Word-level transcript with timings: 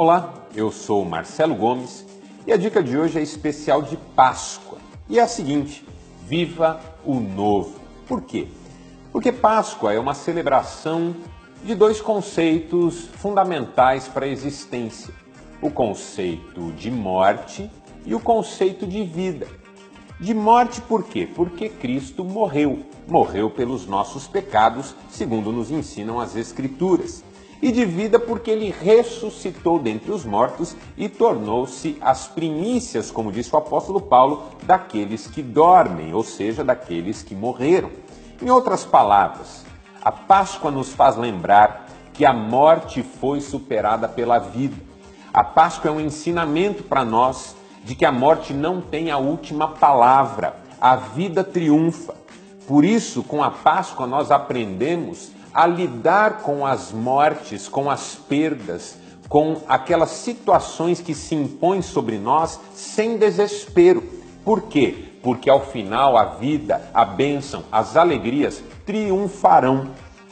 Olá, 0.00 0.32
eu 0.54 0.70
sou 0.70 1.04
Marcelo 1.04 1.56
Gomes 1.56 2.06
e 2.46 2.52
a 2.52 2.56
dica 2.56 2.80
de 2.80 2.96
hoje 2.96 3.18
é 3.18 3.20
especial 3.20 3.82
de 3.82 3.96
Páscoa. 3.96 4.78
E 5.08 5.18
é 5.18 5.22
a 5.22 5.26
seguinte: 5.26 5.84
viva 6.24 6.80
o 7.04 7.14
novo. 7.18 7.80
Por 8.06 8.22
quê? 8.22 8.46
Porque 9.10 9.32
Páscoa 9.32 9.92
é 9.92 9.98
uma 9.98 10.14
celebração 10.14 11.16
de 11.64 11.74
dois 11.74 12.00
conceitos 12.00 13.08
fundamentais 13.14 14.06
para 14.06 14.24
a 14.24 14.28
existência: 14.28 15.12
o 15.60 15.68
conceito 15.68 16.70
de 16.74 16.92
morte 16.92 17.68
e 18.06 18.14
o 18.14 18.20
conceito 18.20 18.86
de 18.86 19.02
vida. 19.02 19.48
De 20.20 20.32
morte 20.32 20.80
por 20.80 21.02
quê? 21.02 21.28
Porque 21.34 21.68
Cristo 21.68 22.22
morreu. 22.22 22.84
Morreu 23.08 23.50
pelos 23.50 23.84
nossos 23.84 24.28
pecados, 24.28 24.94
segundo 25.10 25.50
nos 25.50 25.72
ensinam 25.72 26.20
as 26.20 26.36
Escrituras. 26.36 27.24
E 27.60 27.72
de 27.72 27.84
vida 27.84 28.18
porque 28.20 28.50
ele 28.50 28.70
ressuscitou 28.70 29.78
dentre 29.78 30.12
os 30.12 30.24
mortos 30.24 30.76
e 30.96 31.08
tornou-se 31.08 31.96
as 32.00 32.28
primícias, 32.28 33.10
como 33.10 33.32
disse 33.32 33.54
o 33.54 33.58
apóstolo 33.58 34.00
Paulo, 34.00 34.44
daqueles 34.62 35.26
que 35.26 35.42
dormem, 35.42 36.14
ou 36.14 36.22
seja, 36.22 36.62
daqueles 36.62 37.22
que 37.22 37.34
morreram. 37.34 37.90
Em 38.40 38.48
outras 38.48 38.84
palavras, 38.84 39.64
a 40.00 40.12
Páscoa 40.12 40.70
nos 40.70 40.92
faz 40.92 41.16
lembrar 41.16 41.88
que 42.14 42.24
a 42.24 42.32
morte 42.32 43.02
foi 43.02 43.40
superada 43.40 44.08
pela 44.08 44.38
vida. 44.38 44.76
A 45.34 45.42
Páscoa 45.42 45.88
é 45.88 45.92
um 45.92 46.00
ensinamento 46.00 46.84
para 46.84 47.04
nós 47.04 47.56
de 47.84 47.94
que 47.94 48.04
a 48.04 48.12
morte 48.12 48.52
não 48.52 48.80
tem 48.80 49.10
a 49.10 49.18
última 49.18 49.68
palavra, 49.68 50.56
a 50.80 50.94
vida 50.94 51.42
triunfa. 51.42 52.14
Por 52.66 52.84
isso, 52.84 53.22
com 53.22 53.42
a 53.42 53.50
Páscoa, 53.50 54.06
nós 54.06 54.30
aprendemos 54.30 55.32
a 55.58 55.66
lidar 55.66 56.42
com 56.42 56.64
as 56.64 56.92
mortes, 56.92 57.66
com 57.66 57.90
as 57.90 58.14
perdas, 58.14 58.96
com 59.28 59.60
aquelas 59.66 60.10
situações 60.10 61.00
que 61.00 61.12
se 61.14 61.34
impõem 61.34 61.82
sobre 61.82 62.16
nós 62.16 62.60
sem 62.74 63.16
desespero. 63.16 64.04
Por 64.44 64.62
quê? 64.62 65.06
Porque 65.20 65.50
ao 65.50 65.66
final 65.66 66.16
a 66.16 66.24
vida, 66.36 66.88
a 66.94 67.04
bênção, 67.04 67.64
as 67.72 67.96
alegrias 67.96 68.62
triunfarão. 68.86 69.88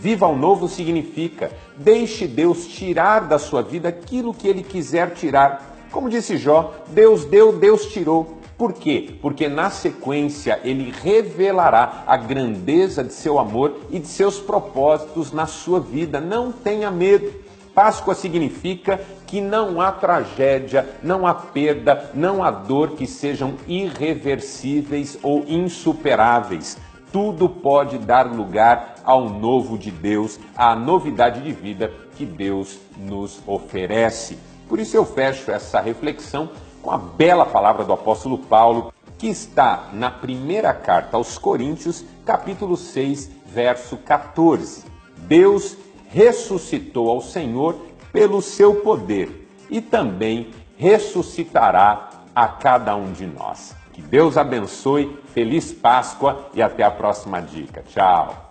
Viva 0.00 0.26
o 0.26 0.36
novo 0.36 0.66
significa 0.66 1.52
deixe 1.76 2.26
Deus 2.26 2.66
tirar 2.66 3.28
da 3.28 3.38
sua 3.38 3.60
vida 3.60 3.90
aquilo 3.90 4.32
que 4.32 4.48
ele 4.48 4.62
quiser 4.62 5.12
tirar 5.12 5.70
como 5.90 6.08
disse 6.08 6.36
Jó, 6.36 6.72
Deus 6.88 7.24
deu, 7.24 7.52
Deus 7.52 7.86
tirou. 7.86 8.39
Por 8.60 8.74
quê? 8.74 9.14
Porque 9.22 9.48
na 9.48 9.70
sequência 9.70 10.60
ele 10.62 10.92
revelará 11.02 12.04
a 12.06 12.14
grandeza 12.14 13.02
de 13.02 13.10
seu 13.10 13.38
amor 13.38 13.74
e 13.90 13.98
de 13.98 14.06
seus 14.06 14.38
propósitos 14.38 15.32
na 15.32 15.46
sua 15.46 15.80
vida. 15.80 16.20
Não 16.20 16.52
tenha 16.52 16.90
medo. 16.90 17.32
Páscoa 17.74 18.14
significa 18.14 19.00
que 19.26 19.40
não 19.40 19.80
há 19.80 19.90
tragédia, 19.90 20.86
não 21.02 21.26
há 21.26 21.32
perda, 21.32 22.10
não 22.12 22.44
há 22.44 22.50
dor 22.50 22.90
que 22.90 23.06
sejam 23.06 23.54
irreversíveis 23.66 25.18
ou 25.22 25.42
insuperáveis. 25.48 26.76
Tudo 27.10 27.48
pode 27.48 27.96
dar 27.96 28.30
lugar 28.30 28.96
ao 29.02 29.30
novo 29.30 29.78
de 29.78 29.90
Deus, 29.90 30.38
à 30.54 30.76
novidade 30.76 31.40
de 31.40 31.50
vida 31.50 31.90
que 32.14 32.26
Deus 32.26 32.78
nos 32.98 33.40
oferece. 33.46 34.36
Por 34.68 34.78
isso 34.78 34.98
eu 34.98 35.06
fecho 35.06 35.50
essa 35.50 35.80
reflexão 35.80 36.50
com 36.82 36.90
a 36.90 36.98
bela 36.98 37.44
palavra 37.46 37.84
do 37.84 37.92
apóstolo 37.92 38.38
Paulo, 38.38 38.92
que 39.18 39.28
está 39.28 39.90
na 39.92 40.10
primeira 40.10 40.72
carta 40.72 41.16
aos 41.16 41.36
Coríntios, 41.36 42.04
capítulo 42.24 42.76
6, 42.76 43.30
verso 43.46 43.96
14. 43.98 44.84
Deus 45.18 45.76
ressuscitou 46.08 47.10
ao 47.10 47.20
Senhor 47.20 47.76
pelo 48.12 48.40
seu 48.42 48.76
poder 48.76 49.48
e 49.68 49.80
também 49.80 50.50
ressuscitará 50.76 52.10
a 52.34 52.48
cada 52.48 52.96
um 52.96 53.12
de 53.12 53.26
nós. 53.26 53.76
Que 53.92 54.00
Deus 54.00 54.36
abençoe, 54.36 55.18
feliz 55.34 55.72
Páscoa 55.72 56.48
e 56.54 56.62
até 56.62 56.82
a 56.82 56.90
próxima 56.90 57.40
dica. 57.40 57.84
Tchau. 57.88 58.49